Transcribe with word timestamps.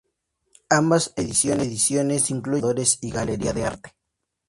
Ambas 0.71 1.13
ediciones 1.15 2.31
incluyen 2.31 2.61
borradores 2.63 2.97
y 3.01 3.11
galería 3.11 3.53
de 3.53 3.65
arte. 3.67 3.93